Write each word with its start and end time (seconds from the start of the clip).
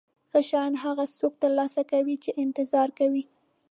ښه 0.29 0.39
شیان 0.49 0.73
هغه 0.83 1.03
څوک 1.19 1.33
ترلاسه 1.43 1.81
کوي 1.91 2.15
چې 2.23 2.31
انتظار 2.43 2.89
کوي. 2.99 3.23